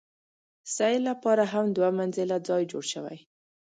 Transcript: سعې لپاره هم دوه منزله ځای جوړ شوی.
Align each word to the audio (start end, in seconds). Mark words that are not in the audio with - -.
سعې 0.75 0.97
لپاره 1.09 1.43
هم 1.53 1.65
دوه 1.77 1.89
منزله 1.99 2.37
ځای 2.47 2.63
جوړ 2.71 2.83
شوی. 2.93 3.17